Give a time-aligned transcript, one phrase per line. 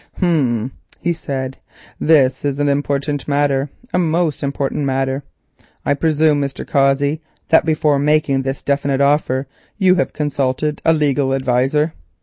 [0.19, 1.57] "Hum," he said,
[1.99, 5.21] "this is an important matter, a most important matter.
[5.85, 6.67] I presume, Mr.
[6.67, 9.45] Cossey, that before making this definite offer
[9.77, 11.93] you have consulted a legal adviser."